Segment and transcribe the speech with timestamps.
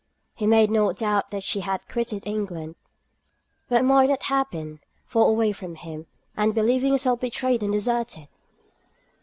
[0.33, 2.73] He made no doubt that she had quitted England.
[3.67, 8.27] What might not happen, far away from him, and believing herself betrayed and deserted?